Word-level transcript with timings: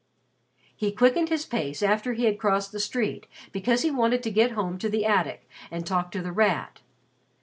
He 0.75 0.91
quickened 0.91 1.29
his 1.29 1.45
pace 1.45 1.83
after 1.83 2.13
he 2.13 2.25
had 2.25 2.39
crossed 2.39 2.71
the 2.71 2.79
street, 2.79 3.27
because 3.51 3.83
he 3.83 3.91
wanted 3.91 4.23
to 4.23 4.31
get 4.31 4.53
home 4.53 4.79
to 4.79 4.89
the 4.89 5.05
attic 5.05 5.47
and 5.69 5.85
talk 5.85 6.11
to 6.13 6.23
The 6.23 6.31
Rat. 6.31 6.79